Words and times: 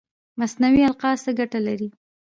مصنوعي 0.39 0.81
القاح 0.89 1.17
څه 1.25 1.31
ګټه 1.39 1.59
لري؟ 1.67 1.89